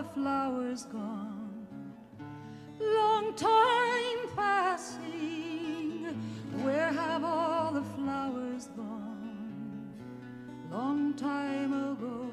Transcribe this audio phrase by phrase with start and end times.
[0.00, 1.66] the flowers gone?
[2.80, 6.06] Long time passing,
[6.62, 9.92] where have all the flowers gone?
[10.70, 12.29] Long time ago,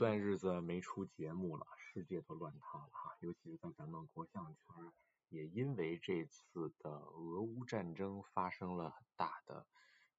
[0.00, 4.92] 段日子没出节目了，世界都乱套了哈，尤其是在咱们国象圈，
[5.28, 9.66] 也因为这次的俄乌战争发生了很大的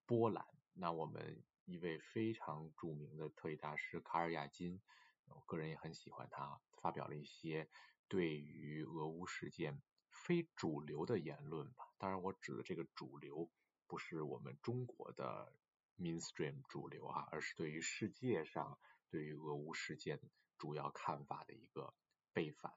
[0.06, 0.46] 波澜。
[0.74, 4.80] 那我们一位非常著名的特异大师卡尔亚金，
[5.26, 7.68] 我个人也很喜欢他，发表了一些
[8.08, 11.88] 对于俄乌事件非主流的言论吧。
[11.98, 13.50] 当然，我指的这个主流
[13.88, 15.52] 不是我们中国的
[15.98, 18.78] mainstream 主流啊，而是对于世界上
[19.12, 20.20] 对于俄乌事件
[20.58, 21.94] 主要看法的一个
[22.34, 22.74] 背反。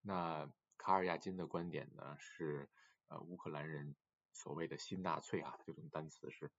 [0.00, 2.70] 那卡尔亚金的观点呢是，
[3.08, 3.94] 呃，乌克兰人
[4.32, 6.50] 所谓的新纳粹啊，这种单词是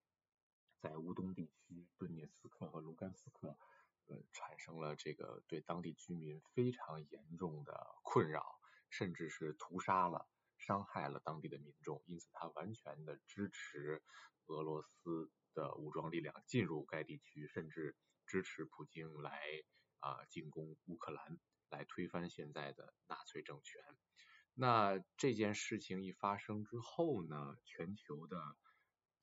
[0.80, 3.58] 在乌东地区顿涅茨克和卢甘斯克，
[4.06, 8.60] 呃，产生了这个对当地居民非常严重的困扰，
[8.90, 14.04] 甚至是屠杀了、伤害了当地的民众，因此他完全的支持
[14.46, 17.96] 俄罗斯的武装力量进入该地区，甚至
[18.28, 19.42] 支持普京来
[20.00, 21.40] 啊、进攻乌克兰，
[21.72, 23.82] 来推翻现在的纳粹政权。
[24.54, 28.56] 那这件事情一发生之后呢，全球的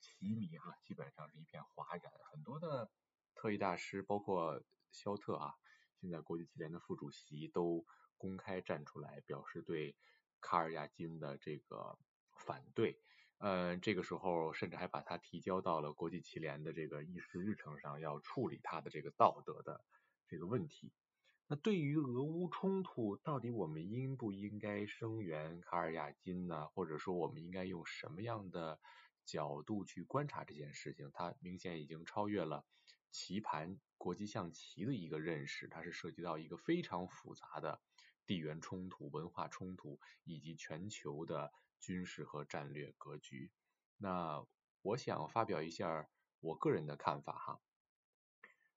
[0.01, 2.91] 棋迷哈、啊、基本上是一片哗然，很多的
[3.33, 5.55] 特异大师，包括肖特啊，
[6.01, 7.85] 现在国际棋联的副主席都
[8.17, 9.95] 公开站出来表示对
[10.41, 11.97] 卡尔亚金的这个
[12.45, 13.01] 反对。
[13.37, 19.83] 嗯，这个时候甚至还把他提交到了国际棋联的这个议事日程上，要处理他的这个道德的
[20.25, 20.93] 这个问题。
[21.47, 26.67] 那对于俄乌冲突，到底我们应不应该声援卡尔亚金呢？
[26.69, 28.79] 或者说我们应该用什么样的
[29.25, 31.11] 角度去观察这件事情？
[31.13, 32.65] 它明显已经超越了
[33.11, 37.81] 棋盘国际象棋的一个认识，它是涉及到一个非常复杂的
[38.25, 41.51] 地缘冲突、文化冲突以及全球的。
[41.79, 43.51] 军事和战略格局。
[43.97, 44.45] 那
[44.81, 46.09] 我想发表一下
[46.39, 47.61] 我个人的看法哈。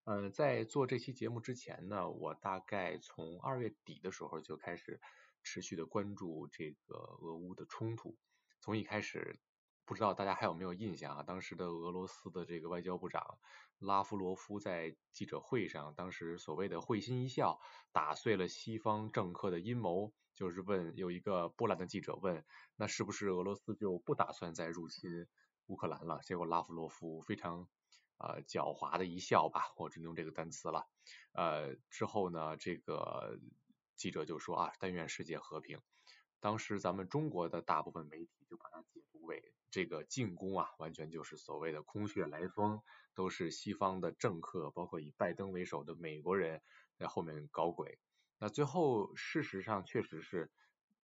[0.05, 5.01] 呃，在做这期节目之前呢，我大概从二月底的时候就开始
[5.43, 8.17] 持续的关注这个俄乌的冲突。
[8.61, 9.39] 从一开始，
[9.85, 11.23] 不知道大家还有没有印象啊？
[11.23, 13.39] 当时的俄罗斯的这个外交部长
[13.79, 17.61] 拉夫罗夫在记者会上，当时所谓的会心一笑，
[17.93, 20.15] 打碎了西方政客的阴谋。
[20.39, 22.45] 就是问有一个波兰的记者问，
[22.77, 25.27] 那是不是俄罗斯就不打算再入侵
[25.67, 26.21] 乌克兰了？
[26.23, 27.69] 结果拉夫罗夫非常
[28.19, 30.87] 呃狡猾的一笑吧，我只能用这个单词了。
[31.33, 33.41] 呃之后呢，这个
[33.97, 35.81] 记者就说啊，但愿世界和平。
[36.39, 42.81] 当时咱们中国的大部分媒体就把它解读为这个进攻啊，完全就是所谓的空穴来风，
[43.13, 46.63] 都是西方的政客，包括以拜登为首的美国人
[46.97, 47.99] 在后面搞鬼。
[48.41, 50.51] 那最后，事实上确实是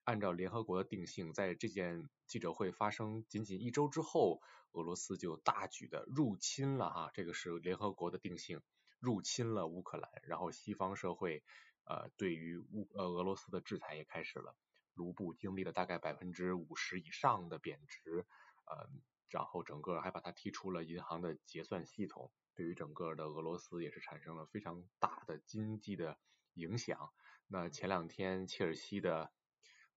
[0.05, 4.41] 按照联合国的定性，在这件记者会发生仅仅一周之后，
[4.73, 8.61] 俄罗斯就大举的入侵了哈，这个是联合国的定性，
[9.01, 11.43] 入侵了乌克兰，然后西方社会
[11.85, 14.57] 呃对于乌呃俄罗斯的制裁也开始了，
[14.95, 18.27] 卢布经历了大概百分之五十以上的贬值，
[18.67, 18.89] 呃，
[19.29, 26.17] 然后整个还把它踢出了银行的结算系统，对于整个的俄罗斯也是产生了非常大的经济的
[26.55, 27.13] 影响。
[27.47, 29.31] 那前两天，切尔西的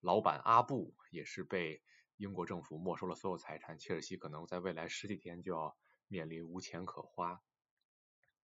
[0.02, 1.82] 老板阿布也是被
[2.18, 7.42] 英国政府没收了所有财产，切尔西可能在未来十几天就要面临无钱可花。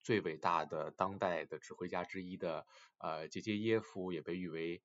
[0.02, 2.66] 最伟大的当代的指挥家之一的
[2.97, 4.84] 呃杰杰耶夫也被誉为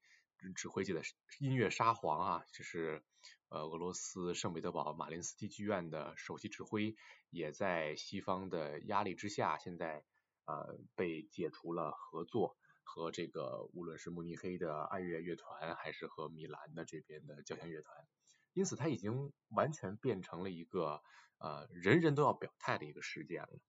[0.54, 1.02] 指挥界的
[1.40, 3.02] 音乐沙皇啊，就是
[3.48, 6.94] 呃俄罗斯圣彼得堡马林斯基剧院的首席指挥，
[7.30, 10.04] 也在西方的压力之下，现在
[10.44, 12.56] 呃被解除了合作。
[12.90, 18.08] 和这个无论是慕尼黑的爱乐乐团，还是和米兰的这边的交响乐团，
[18.54, 21.02] 因此它已经完全变成了一个
[21.36, 23.60] 呃人人都要表态的一个事件了。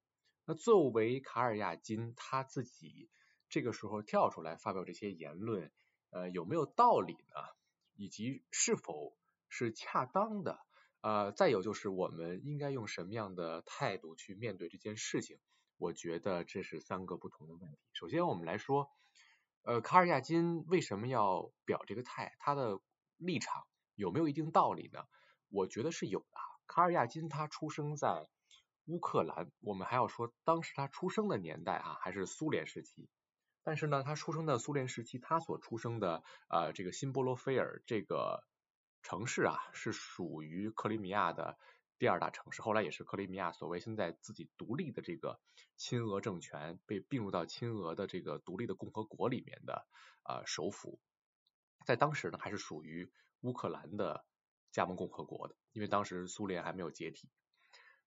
[0.45, 3.10] 那作为卡尔亚金他自己
[3.50, 5.69] 这个时候跳出来发表这些言论，
[6.12, 7.36] 呃有没有道理呢？
[7.95, 9.18] 以及是否
[9.50, 10.62] 是恰当的？
[11.01, 15.38] 呃再有就是我们应该用什么样的态度去面对这件事情？
[15.77, 17.77] 我觉得这是三个不同的问题。
[17.92, 18.89] 首先我们来说。
[19.69, 22.36] 呃，卡尔亚金为什么要表这个态？
[22.39, 22.80] 他的
[23.18, 25.06] 立场有没有一定道理呢？
[25.50, 26.38] 我觉得是有的。
[26.66, 28.27] 卡尔亚金他出生在
[28.86, 33.12] 乌克兰，我们还要说当时他出生的年代啊，还是苏联时期。
[33.62, 38.44] 但是呢，他出生的苏联时期，他所出生的呃这个新波罗菲尔这个
[39.04, 41.60] 城市啊，是属于克里米亚的
[42.00, 45.40] 第二大城市，后来也是克里米亚所谓现在自己独立的这个
[45.75, 49.86] 亲俄政权被并入到亲俄的这个独立的共和国里面的
[50.24, 51.00] 呃首府，
[51.86, 53.12] 在当时呢还是属于
[53.42, 54.25] 乌克兰的
[54.72, 57.30] 加盟共和国的，因为当时苏联还没有解体。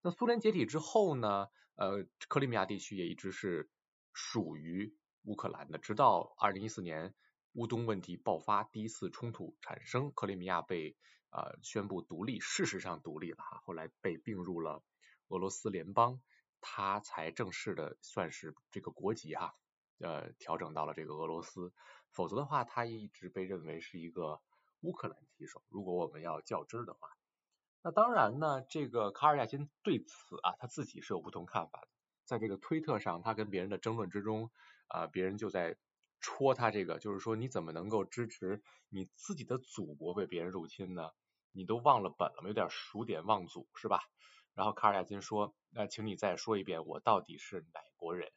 [0.00, 3.70] 那苏联解体之后呢，呃克里米亚地区也一直是
[4.12, 4.96] 属于。
[5.24, 7.14] 乌克兰的，直到二零一四年
[7.52, 10.96] 乌东问题爆发，第一次冲突产生，克里米亚被
[11.32, 14.84] 呃宣布独立，事实上独立了哈，后来被并入了
[15.28, 16.20] 俄罗斯联邦，
[16.60, 19.54] 他才正式的算是这个国籍哈，
[19.98, 21.72] 呃调整到了这个俄罗斯，
[22.12, 24.40] 否则的话他一直被认为是一个
[24.82, 25.64] 乌克兰棋手。
[25.68, 27.08] 如果我们要较真的话，
[27.82, 31.88] 那当然呢，这个卡尔亚金对此啊他自己是有不同看法的，
[32.24, 34.50] 在这个推特上，他跟别人的争论之中。
[34.88, 35.78] 啊，别人就在
[36.20, 41.08] 戳他这个，就是说你怎么能够支持你自己的祖国被别人入侵呢？
[41.52, 42.48] 你都忘了本了吗？
[42.48, 44.00] 有点数典忘祖是吧？
[44.54, 48.32] 然后卡尔亚金说，那请你再说一遍，我到底是哪国人？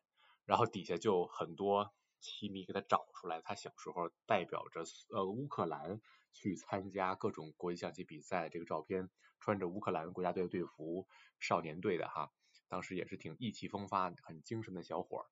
[0.45, 6.01] 然后底下就很多棋迷给他找出来，他小时候代表着呃乌克兰
[6.33, 9.09] 去参加各种国际象棋比赛，这个照片
[9.39, 11.07] 穿着乌克兰国家队队服，
[11.39, 12.31] 少年队的哈，
[12.67, 15.25] 当时也是挺意气风发、很精神的小伙儿。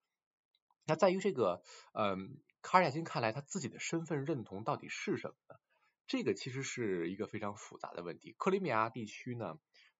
[0.85, 1.63] 那在于这个，
[1.93, 5.55] 嗯，卡尔亚金看来，他自己的身份认同到底是什么呢？
[6.05, 8.35] 这个其实是一个非常复杂的问题。
[8.37, 9.57] 克里米亚地区呢，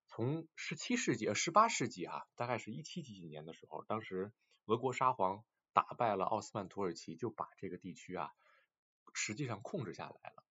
[0.08, 4.32] 从十七世纪呃十八世纪啊，大概是一七几几年的时候，当时
[4.66, 8.30] 俄国沙皇打败了奥斯曼土耳其，就把这个地区啊，
[9.14, 10.44] 实际上控制下来了。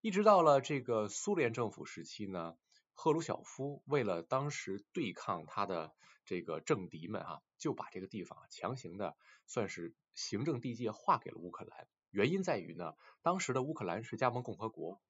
[0.00, 2.56] 一直到了这个苏联政府时期呢，
[2.92, 5.94] 赫鲁晓夫为了当时对抗他的
[6.24, 9.16] 这个政敌们啊，就把这个地方强行的
[9.46, 11.88] 算是行政地界划给了乌克兰。
[12.16, 15.02] 原因在于呢，当时的乌克兰是加盟共和国，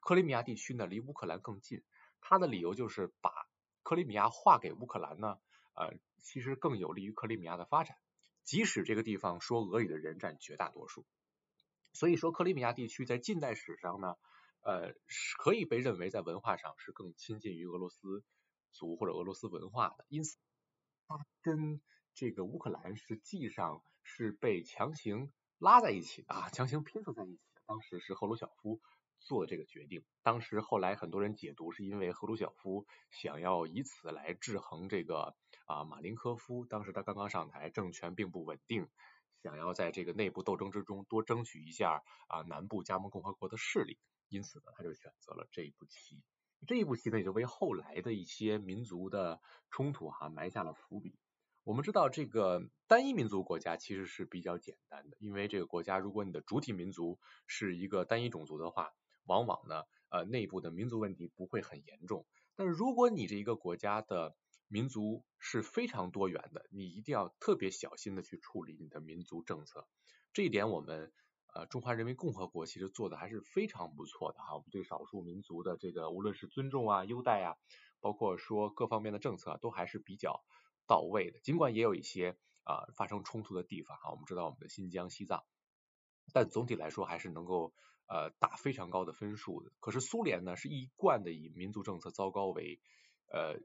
[0.00, 1.84] 克里米亚地区呢离乌克兰更近。
[2.20, 3.30] 他的理由就是把
[3.84, 5.38] 克里米亚划给乌克兰呢，
[5.74, 7.96] 呃，其实更有利于克里米亚的发展。
[8.42, 11.06] 即使这个地方说俄语的人占绝大多数，
[11.92, 14.16] 所以说克里米亚地区在近代史上呢，
[14.62, 18.24] 呃，是可以被认为在文化上是更亲近于俄罗斯
[18.72, 20.36] 族或者俄罗斯文化的，因此。
[21.06, 21.80] 它跟
[22.14, 25.30] 这个乌克兰实际上是被强行
[25.62, 27.40] 拉在一起啊，强行拼凑在一起。
[27.66, 28.80] 当时是赫鲁晓夫
[29.20, 30.04] 做的这个决定。
[30.20, 35.36] 当时后来很多人解读是因为赫鲁晓夫想要以此来制衡这个
[35.66, 36.66] 啊马林科夫。
[36.66, 38.88] 当时他刚刚上台，政权并不稳定，
[39.40, 44.00] 想要在这个内部斗争之中多争取一下啊南部加盟共和国的势力。
[44.26, 46.24] 因此呢，他就选择了这一步棋。
[46.66, 51.16] 这一步棋呢，也就为后来的一些民族的冲突哈、埋下了伏笔。
[51.64, 58.90] 我们知道，这个单一民族国家其实是比较简单的，因为这个国家如果你的主体民族是一个单一种族的话，
[59.24, 62.26] 往往呢，呃，内部的民族问题不会很严重。
[62.56, 64.34] 但是如果你这一个国家的
[64.66, 69.86] 民族是非常多元的，你一定要特别小心的去处理你的民族政策。
[70.32, 71.12] 这一点我们。
[71.54, 77.56] 呃，中华人民共和国其实做的还是非常不错的哈，我们对少数民族的这个无论是尊重啊、优待啊，
[78.00, 80.42] 包括说各方面的政策都还是比较
[80.86, 81.40] 到位的。
[81.40, 85.44] 尽管也有一些啊、发生冲突的地方啊，我们知道我们的新疆、西藏，
[86.32, 87.74] 但总体来说还是能够
[88.06, 89.72] 呃打非常高的分数的。
[89.80, 92.80] 可是苏联呢是一贯的以民族政策糟糕为
[93.26, 93.58] 呃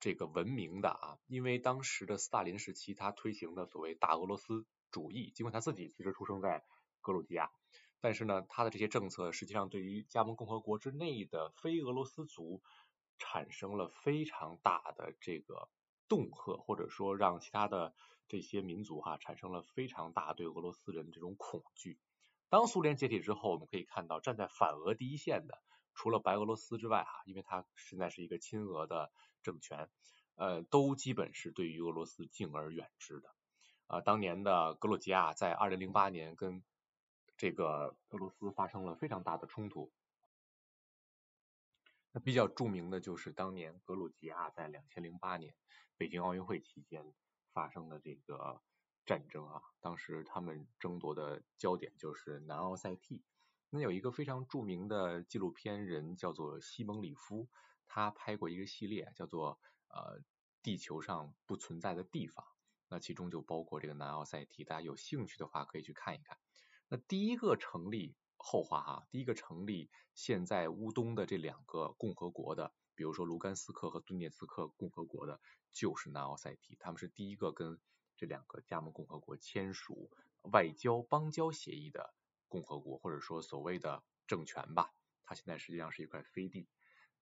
[0.00, 6.64] 这个闻名的啊，因为当时的斯大林时期他推行的所谓大俄罗斯主义，尽管他自己其实出生在。
[7.02, 7.50] 格鲁吉亚，
[8.02, 12.60] 但是呢，他的这些政策实际上对于加盟共和国之内的非俄罗斯族
[13.16, 15.70] 产生了非常大的这个
[16.10, 17.94] 恫吓，或者说让其他的
[18.26, 22.00] 这些民族哈产生了非常大对俄罗斯人的这种恐惧。
[22.48, 25.62] 当苏联解体之后，我们可以看到站在反俄第一线的，
[25.94, 29.12] 除了白俄罗斯之外哈，因为它现在是一个亲俄的
[29.44, 29.88] 政权，
[30.34, 33.28] 呃，都基本是对于俄罗斯敬而远之的。
[33.86, 36.64] 啊、呃，当年的格鲁吉亚在二零零八年跟
[37.36, 39.92] 这个俄罗斯发生了非常大的冲突，
[42.12, 45.54] 那比较著名的就是当年格鲁吉亚在两千零八年
[45.96, 47.14] 北京奥运会期间
[47.52, 48.60] 发生的这个
[49.06, 53.22] 战争啊，当时他们争夺的焦点就是南奥塞梯。
[53.70, 57.48] 那有一个非常著名的纪录片人叫做西蒙里夫，
[57.86, 60.20] 他拍过一个系列叫做呃
[60.62, 62.44] 地球上不存在的地方，
[62.88, 66.36] 那其中就包括这个南奥塞梯，大家有兴趣的话可以去看一看。
[66.88, 75.40] 那第一个成立后话哈，第一个成立现在乌东的这两个共和国的，比如说卢甘斯克和顿涅茨克共和国的，
[75.72, 77.78] 就是南奥塞梯，他们是第一个跟
[78.16, 82.14] 这两个加盟共和国签署外交邦交协议的
[82.48, 84.90] 共和国，或者说所谓的政权吧。
[85.22, 86.66] 它现在实际上是一块飞地。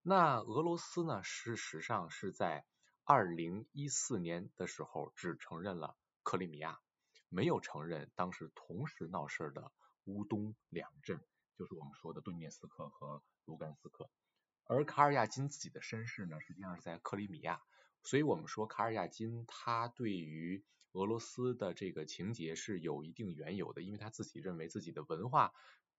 [0.02, 2.64] 那俄罗斯呢，事实上是在
[3.02, 6.80] 二零一四年的时候只承认了克里米亚，
[7.28, 9.72] 没有承认当时同时闹事的
[10.08, 11.20] 乌东两镇，
[11.56, 14.10] 就是我们说的顿涅茨克和卢甘斯克。
[14.64, 17.60] 而卡尔亚金自己的身世呢，实际上是在克里米亚，
[18.02, 25.52] 所以我们说卡尔亚金他对于俄罗斯的这个情节是有一定缘由的，因为他自己认为自己的文化，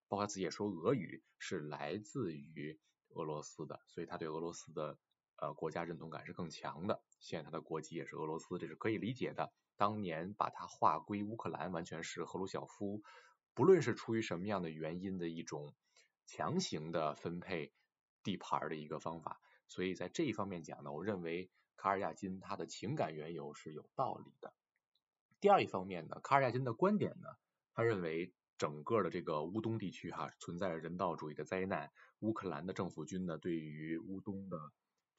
[0.07, 4.97] 包括自己也说俄语是来自于俄罗斯的，所以他对俄罗斯的。
[5.41, 7.01] 呃，国家认同感是更强的。
[7.21, 9.53] 现在他的国籍也是俄罗斯，这是可以理解的。
[9.77, 13.01] 当年把他划归乌克兰，完全是赫鲁晓夫，
[13.59, 15.75] 不论是出于什么样的原因的一种
[16.25, 17.73] 强行的分配
[18.23, 19.41] 地盘的一个方法。
[19.67, 24.53] 所以在这一方面讲呢，我认为卡尔亚金他的情感缘由是有道理的。
[25.41, 27.27] 第二一方面呢，卡尔亚金的观点呢，
[27.73, 34.57] 他认为整个的这个乌东地区哈存在着人道主义的灾难，乌克兰的政府军呢对于乌东的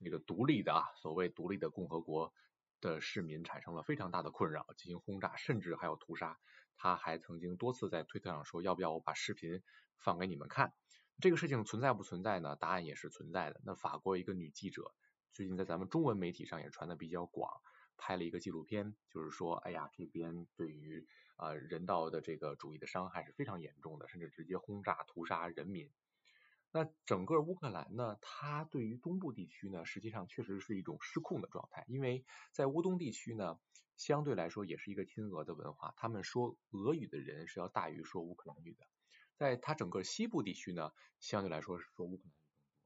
[0.03, 2.33] 这个独立的啊，所谓独立的共和国
[2.81, 6.41] 的市民产生了非常大的困扰，进行轰炸，甚至还有屠杀。
[6.83, 9.63] 他还曾经多次在推特上说，要不要我把视频
[9.99, 10.73] 放给你们看？
[11.21, 12.57] 这个事情存在不存在呢？
[12.57, 13.61] 答案也是存在的。
[13.67, 14.95] 那法国一个女记者
[15.31, 17.61] 最近在咱们中文媒体上也传的比较广，
[17.99, 21.07] 拍了一个纪录片，就是说，哎呀，这边对于
[21.37, 25.91] 啊、呃、人道的这个主义的伤害是非常严重的，甚至直接轰炸屠杀人民。
[26.73, 33.59] 那整个乌克兰呢，它对于东部地区呢，实际上确实是一种失控的状态，因为在乌东地区呢，
[33.97, 38.87] 相对来说也是一个亲俄的文化，他们说俄语的人是要大于说乌克兰语的。
[39.35, 42.81] 在它整个西部地区呢，相对来说是说乌克兰语更多的。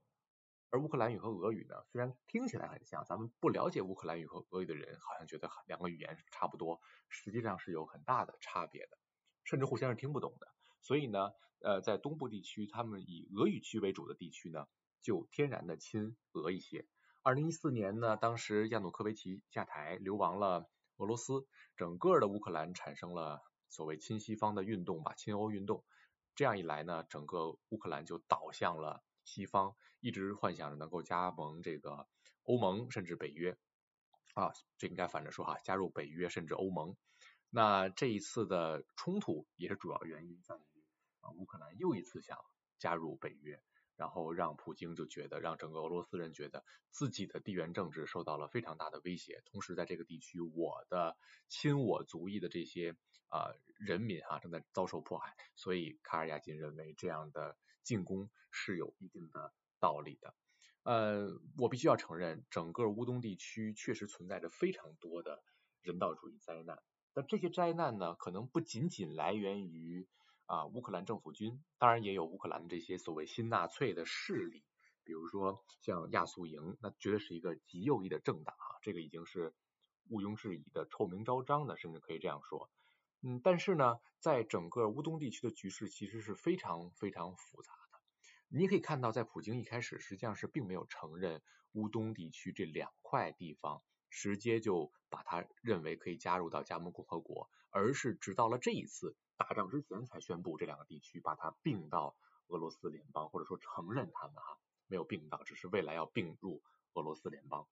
[0.71, 8.99] 而乌克兰语和俄语呢，虽然听起来很像，咱们不了解乌克兰语和俄语的人，好像觉得两个语言是差不多，实际上是有很大的差别的，
[9.45, 10.49] 甚至互相是听不懂的。
[10.81, 11.31] 所以呢，
[11.65, 14.67] 呃，在东部地区，他们以俄语区为主的地区呢，
[15.01, 16.87] 就天然的亲俄一些。
[17.23, 20.69] 二零一四年呢，当时亚努科维奇下台，流亡了
[20.99, 23.41] 俄罗斯，整个的乌克兰产生了
[23.71, 25.83] 所谓亲西方的运动吧，亲欧运动。
[26.35, 32.07] 这样一来呢，整个乌克兰就倒向了西方，一直幻想着能够加盟这个
[32.43, 33.57] 欧盟甚至北约
[34.35, 36.95] 啊，这应该反着说哈，加入北约甚至欧盟。
[37.49, 40.74] 那这一次的冲突也是主要原因在于。
[41.33, 42.39] 乌克兰又一次想
[42.79, 43.63] 加入北约，
[43.97, 49.43] 然后让普京就觉得，让整个俄罗斯人觉得自己的地缘政治受到了非常大的威胁。
[49.47, 51.17] 同时，在这个地区，我的
[51.49, 52.97] 亲我族裔的这些
[53.29, 55.35] 啊、人民、啊、正在遭受迫害。
[55.55, 60.35] 所以，卡尔亚金认为这样的进攻是有一定的道理的。
[60.83, 65.43] 呃，我必须要承认，整个乌东地区确实存在着非常多的
[65.81, 66.83] 人道主义灾难。
[67.15, 70.07] 但这些灾难呢，可能不仅仅来源于
[70.47, 74.63] 啊，乌克兰政府军当然也有乌克兰的这些所谓新纳粹的势力，
[75.03, 79.55] 比如说像亚速营，那绝对是一个极右翼的政党啊，这个已经是
[80.11, 82.71] 毋庸置疑的、臭名昭彰的，甚至可以这样说。
[83.23, 87.99] 嗯，但是呢，在整个乌东地区的局势其实是非常非常复杂的。
[88.49, 99.17] 你可以看到，在普京一开始实际上是并没有承认乌东地区这两块地方，直接就把它认为可以加入到加盟共和国，而是直到了这一次。
[99.37, 106.63] 打仗之前才宣布这两个地区把它并到俄罗斯联邦，或者说承认他们哈，没有并到，只是未来要并入
[106.93, 107.67] 俄罗斯联邦。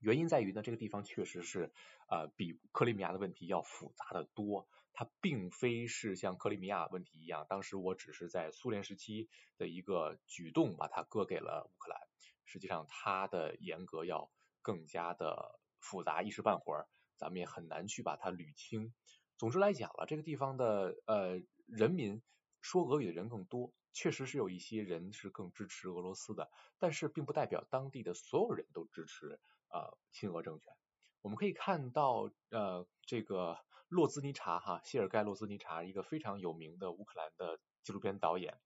[0.00, 1.72] 原因在于呢，这个地方确实是
[2.08, 12.00] 呃比克里米亚的问题要复杂的多，它并非是像克里米亚问题一样，当时我只是在苏联时期的一个举动把它割给了乌克兰，
[12.46, 14.30] 实际上它的严格要
[14.62, 18.94] 更加的复杂，一时半会儿咱们也很难去把它捋清。
[19.40, 22.20] 总之来讲了，这个地方的呃人民
[22.60, 30.74] 说俄语的人更多，确实是有一些人是更支持俄罗斯的，但是并不代表当地的所有人都支持呃亲俄政权。
[31.22, 33.56] 我们可以看到呃这个
[33.88, 38.60] 洛兹尼察哈谢尔盖洛兹尼察一个非常有名的乌克兰的纪录片导演、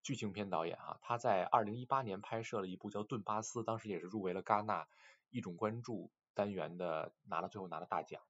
[0.00, 4.86] 剧情片导演哈，他在二零一八年拍摄了一部叫《顿巴斯》，当时也是入围了戛纳
[5.28, 8.22] 一种关注单元的，拿了最后拿了大奖。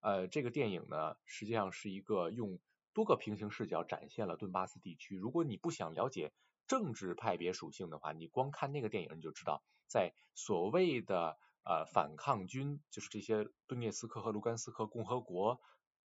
[0.00, 2.58] 呃，这个电影呢，实际上是一个用
[2.92, 5.16] 多个平行视角展现了顿巴斯地区。
[5.16, 6.32] 如果你不想了解
[6.66, 15.60] 政治派别属性的话，你光看那个电影你就知道，在所谓的呃反抗军，就是这些顿涅茨克和卢甘斯克共和国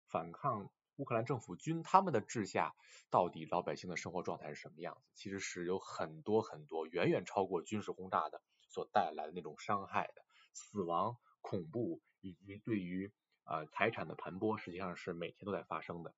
[0.08, 2.76] 反抗乌克兰政府军，他们的治下，
[3.10, 5.12] 到底老百姓的生活状态是什么样子？
[5.16, 13.14] 其实是有很多很多远远超过军事轰炸的所带来的那种伤害的死亡、恐怖以及对于
[13.50, 16.14] 呃财产的盘剥，实际上是每天都在发生的。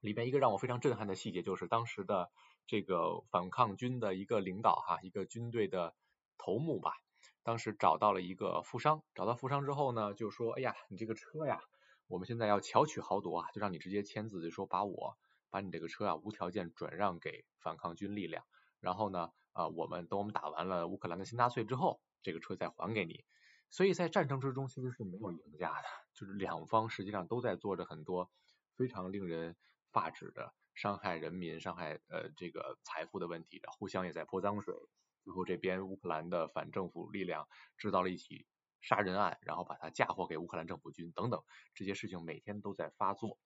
[0.00, 2.30] 里边一个让我非常震撼的细节就是当时的
[2.66, 5.94] 这个反抗军的一个领导哈，一个军队的
[6.36, 6.92] 头目吧，
[7.42, 11.60] 当时找到了一个富商，找到富商之后呢，就说：“哎呀，你这个车呀，
[12.08, 15.16] 我们现在要巧取豪夺啊，就让你直接签字，就说把我
[15.50, 18.44] 把你这个车啊无条件转让给反抗军力量，
[18.80, 23.24] 然后呢，啊、呃，我们等我们打完了乌克兰的新纳粹之后，这个车再还给你。
[23.70, 28.30] 所以在战争之中其实是没有赢家的，就是两方实际上都在做着很多
[28.76, 29.56] 非常令人
[29.92, 34.74] 发指的伤害人民、伤害呃这个财富的问题的，互相也在泼脏水。
[35.24, 38.46] 最后这边乌克兰的反政府力量制造了一起
[38.80, 41.42] 杀人案，然后把它嫁祸给乌克兰政府军等等，
[41.74, 43.38] 这些事情每天都在发作。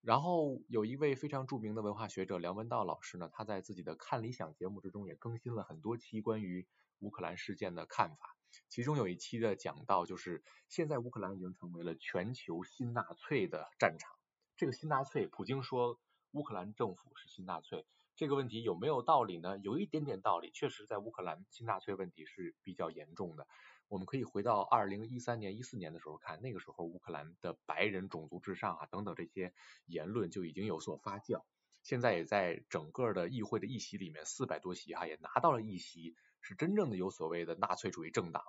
[0.00, 6.66] 然后有一位非常著名的文化学者梁文道老师呢，他在自己的看理想节目之中也更新了很多期关于
[7.00, 8.35] 乌克兰事件的看法，
[8.68, 14.12] 其中有一期的讲到就是现在乌克兰已经成为了全球新纳粹的战场。
[14.56, 17.86] 这个新纳粹，普京说乌克兰政府是新纳粹，
[18.16, 19.58] 这个问题有没有道理呢？
[19.58, 23.46] 有一点点道理，确实在乌克兰新纳粹问题是比较严重的。
[23.88, 29.52] 我们可以回到二零一三年、一四年的时候看，那个时候乌克兰的白人种族至上啊等等这些
[29.84, 31.44] 言论就已经有所发酵，
[31.82, 38.42] 现在也在整个的议会的议席里面四百多席哈也拿到了议席，是真正的有所谓的纳粹主义政党。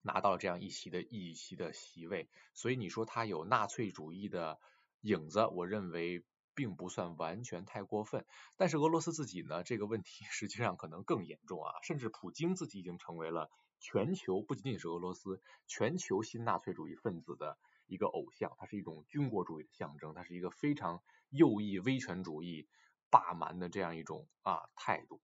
[0.00, 4.58] 拿到了这样一席的一席的席位，所以你说他有纳粹主义的。
[5.04, 8.24] 影子，我认为并不算完全太过分，
[8.56, 13.50] 但是俄罗斯自己呢，这个问题 实际上可能更严重啊，甚至普京自己已经成为了
[13.80, 22.68] 全球，不仅仅是俄罗斯，全球新纳粹主义分子的一个偶像，它是一种军国主义的象征，它是一个非常右翼威权主义
[23.10, 25.20] 霸蛮的这样一种啊态度。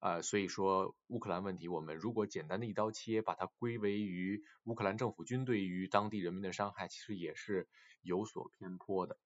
[0.00, 7.68] 呃，所以说乌克兰问题，我们如果简单的一刀切，把它归为于乌克兰政府军对于当地人民的伤害，其实也是
[8.00, 9.18] 有所偏颇的。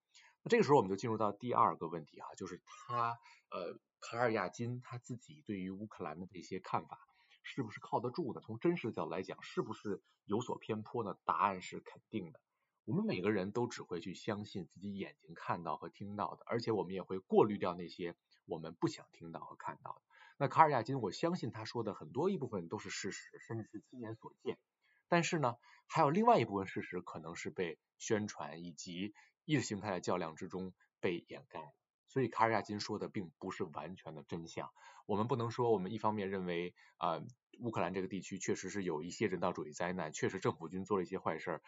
[0.42, 3.18] 那这个时候我们就进入到第二个问题哈，就是他
[3.50, 6.98] 呃卡尔亚金他自己对于乌克兰的这些看法
[7.44, 8.40] 是不是靠得住的？
[8.40, 11.16] 从真实的角度来讲，是不是有所偏颇呢？
[11.24, 12.40] 答案是肯定的。
[12.84, 20.02] 我们每个人都只会去相信自己眼睛看到和听到的，而且我们也会过滤掉那些我们不想听到和看到的。
[20.36, 24.58] 那卡尔亚金，我相信他说的很多一部分都是事实，甚至是亲眼所见。
[25.08, 31.72] 但是呢，还有另外一部分事实可能是被宣传以及意识形态的较量之中被掩盖。
[32.08, 34.70] 所以卡尔亚金说的并不是完全的真相。
[35.06, 37.22] 我们不能说我们一方面认为、呃，
[37.60, 41.60] 乌克兰这个地区确实是有一些人道主义灾难，确实政府军做了一些坏事，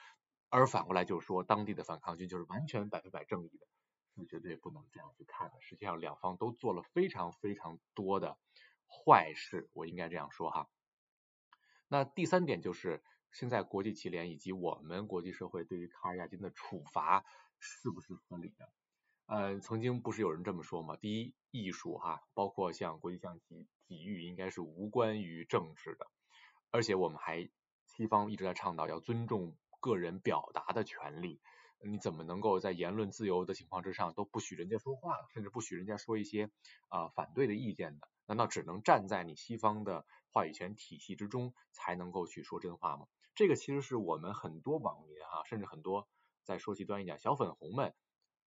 [0.48, 3.66] 而反过来就是说当地的反抗军就是完全百分百正义的。
[4.16, 5.61] 是绝对不能这样去看的。
[5.61, 8.38] 实际上，两方都做了非常非常多的
[8.88, 10.68] 坏事，我应该这样说哈。
[11.88, 13.02] 那第三点就是，
[13.33, 17.24] 现在国际棋联以及我们国际社会对于卡尔亚金的处罚
[17.59, 18.70] 是不是合理的？
[19.26, 20.96] 呃，曾经不是有人这么说吗？
[20.96, 26.07] 第一，艺术哈，包括像国际象棋、体育，应该是无关于政治的。
[26.70, 27.48] 而且我们还
[27.87, 31.40] 西方一直在倡导要尊重个人表达的权利。
[31.84, 36.50] 你怎么能够在言论自由的情况之上都不许人家说话，甚至不许人家说一些
[36.88, 38.08] 啊、反对的意见的？
[38.26, 43.06] 难道只能站在你西方的话语权体系之中才能够去说真话吗？
[43.34, 46.08] 这个其实是我们很多网民哈，甚至很多
[46.42, 47.94] 再说极端一点小粉红们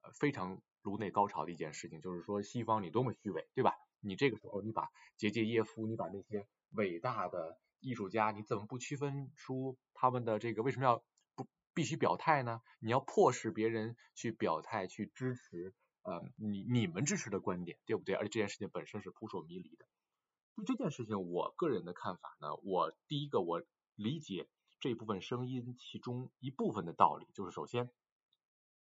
[0.02, 3.74] 呃非常颅内高潮的一件事情，就是说西方你多么虚伪，对吧？
[4.02, 11.04] 你这个时候你把杰杰耶夫，你把那些伟大的艺术家，你怎么不区分出他们的这个为什么要？
[11.80, 12.62] 必须表态呢？
[12.80, 18.16] 你要迫使别人去表态，去支持呃你你们支持的观点，对不对？
[18.16, 19.86] 而且这件事情本身是扑朔迷离的。
[20.58, 23.64] 对这件事情，我个人的看法呢，我第一个我
[23.96, 24.50] 理解
[24.82, 27.90] 这部分声音其中一部分的道理，就是首先，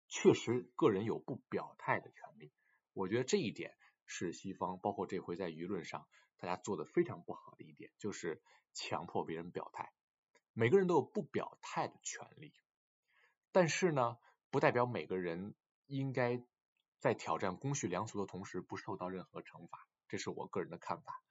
[0.07, 2.53] 确实个人有不表态的权利。
[2.93, 3.75] 我觉得这一点
[4.07, 6.07] 是西方包括这回在舆论上
[6.39, 8.41] 大家做的非常不好的一点，就是
[8.75, 9.91] 强迫别人表态。
[10.53, 12.55] 每个人都有不表态的权利。
[13.57, 14.19] 但是呢，
[14.51, 15.55] 不代表每个人
[15.87, 16.45] 应该
[16.99, 21.23] 在挑战公序良俗的同时不受到任何惩罚，这是我个人的看法。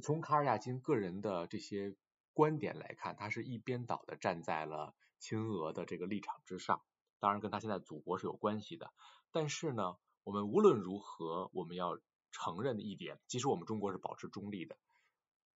[0.00, 1.96] 从卡尔亚金个人的这些
[2.32, 6.80] 观点来看，他是一边倒的站在了亲俄的这个立场之上，
[7.18, 8.92] 当然跟他现在祖国是有关系的。
[9.32, 11.98] 但是呢，我们无论如何，我们要
[12.30, 14.78] 承认的一点，即使我们中国是保持中立的，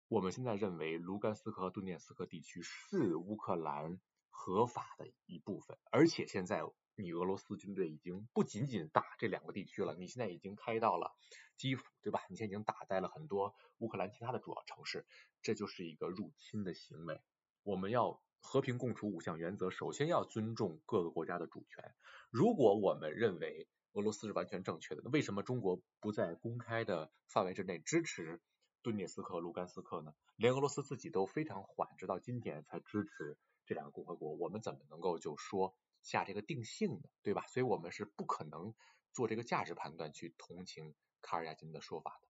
[0.08, 4.00] 我们现在认为卢甘斯克和顿涅茨克地区是乌克兰
[4.40, 6.62] 合法的一部分，而且现在
[6.96, 11.16] 你俄罗斯军队已经不仅仅打这两个地区了，你现在已经开到了
[11.58, 12.22] 基辅，对吧？
[12.30, 15.08] 你现在已经打在了很多乌克兰其他的主要城市，
[15.42, 17.20] 这就是一个入侵的行为。
[17.64, 21.94] 我们要和平共处五项原则，首先要尊重各个国家的主权。
[22.30, 28.40] 如果我们认为俄罗斯是完全正确的，那为什么中国不在公开的范围之内支持
[28.84, 30.14] 顿涅茨克卢甘斯克呢？
[30.36, 35.76] 连俄罗斯自己都非常缓，直到今天才支持这两个共和国，我们怎么能够就说？
[36.04, 37.46] 下这个定性的，对吧？
[37.48, 38.74] 所以我们是不可能
[39.12, 42.28] 做这个价值判断去同情卡尔亚金的说法的。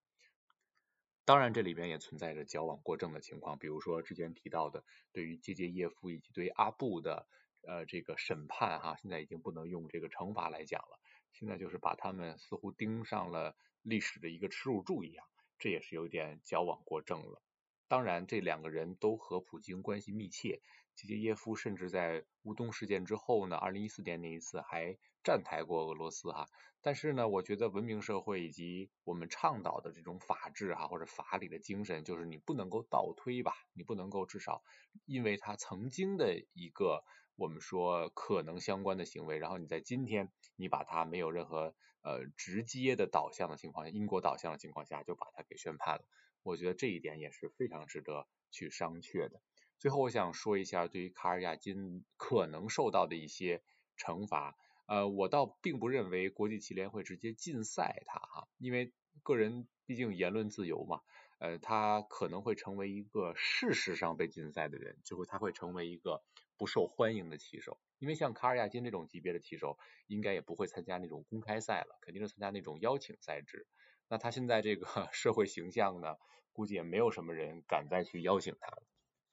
[1.26, 7.28] 当然，这里边也存在着矫枉过正的情况，比如说之前提到的，对于杰杰耶夫以及对阿布的
[7.68, 11.00] 呃这个审判哈，现在已经不能用这个惩罚来讲了，
[11.34, 15.28] 现在就是把他们似乎盯上了历史的一个耻辱柱一样，
[15.60, 17.44] 这也是有点矫枉过正了。
[17.88, 20.62] 当然，这两个人都和普京关系密切。
[20.96, 26.48] 杰杰耶夫甚至在乌东事件之后呢，二零一四年那一次还站台过俄罗斯哈。
[26.82, 34.64] 但是呢，我觉得文明社会以及我们倡导的这种法治哈或者法理的精神，就是你不能够倒推吧，你不能够至少
[35.06, 37.04] 因为他曾经的一个
[37.36, 46.06] 我们说可能相关的行为，然后你在今天你把他没有任何呃直接的导向的情况下，因果导向的情况下就把他给宣判了。
[46.44, 49.42] 我觉得这一点也是非常值得去商榷的。
[49.80, 53.62] 最后，我想说一下对于卡尔亚金可能受到的一些
[53.98, 54.58] 惩罚。
[54.88, 61.02] 呃，我倒并不认为国际棋联会直接禁赛他哈，因为个人毕竟言论自由嘛。
[61.40, 66.24] 呃，他可能会成为一个事实上被禁赛的人，就会他会成为一个
[66.58, 67.80] 不受欢迎的棋手。
[68.00, 73.68] 因为像卡尔亚金这种级别的棋手，应该也不会参加那种公开赛了，肯定是参加那种邀请赛制。
[74.10, 76.18] 那他现在这个 社会形象呢，
[76.54, 78.84] 估计也没有什么人敢再去邀请他了，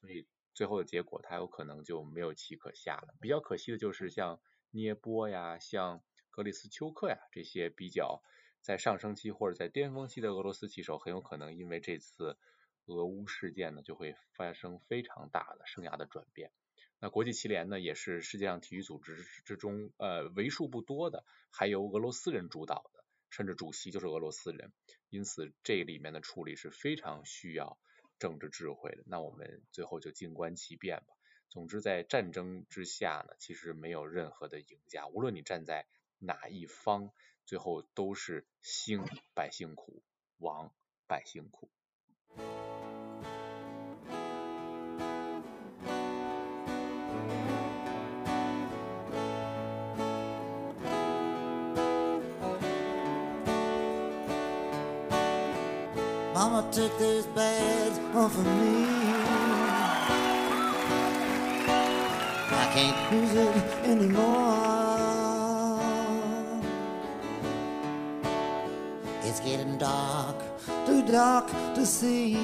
[0.01, 0.27] 所以。
[0.57, 3.13] 最后的结果，他有可能就没有棋可下了。
[3.19, 4.39] 比较可惜的就是像
[4.71, 8.23] 涅波呀、像格里斯丘克呀这些比较
[8.61, 12.37] 在上升期或者在巅峰期的俄罗斯棋手，很有可能因为这次
[12.85, 16.53] 俄乌事件呢，就会发生非常大的生涯的转变。
[17.01, 23.03] 那国际棋联呢，也是世界上体育组织之中呃为数不多的还由俄罗斯人主导的，
[23.35, 24.71] 甚至主席就是俄罗斯人，
[25.09, 27.77] 因此这里面的处理是非常需要。
[28.17, 31.13] 政治智慧的，那我们最后就静观其变吧。
[31.49, 35.85] 总之，在战争之下呢，其实没有任何的赢家，无论你站在
[36.17, 37.11] 哪一方，
[37.45, 40.01] 最后都是兴百姓苦，
[40.37, 40.73] 亡
[41.07, 41.69] 百姓苦。
[56.47, 58.85] Mama took these badge off of me.
[62.63, 65.79] I can't use it anymore.
[69.23, 70.35] It's getting dark,
[70.85, 72.35] too dark to see.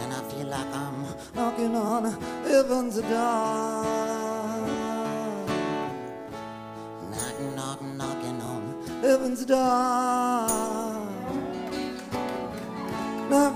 [0.00, 2.04] And I feel like I'm knocking on
[2.48, 3.84] heaven's door.
[7.12, 8.62] Knock, knock, knocking on
[9.02, 10.45] heaven's door.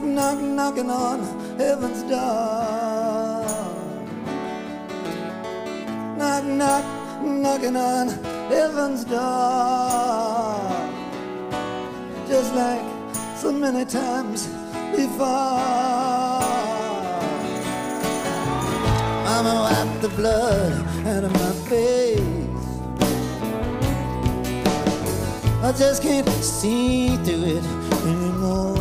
[0.03, 1.21] Knock, knock, knocking on
[1.59, 3.45] heaven's door.
[6.17, 6.85] Knock, knock,
[7.23, 8.09] knocking on
[8.49, 9.21] heaven's door.
[12.27, 12.83] Just like
[13.37, 14.47] so many times
[14.97, 15.27] before.
[19.27, 20.73] Mama wiped the blood
[21.07, 22.21] out of my face.
[25.63, 27.65] I just can't see through it
[28.07, 28.80] anymore.